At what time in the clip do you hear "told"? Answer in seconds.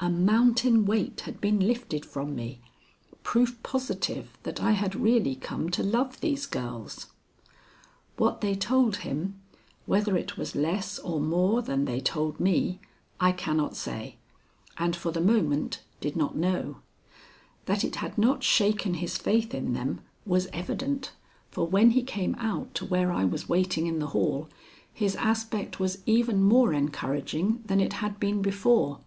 8.54-8.96, 12.00-12.38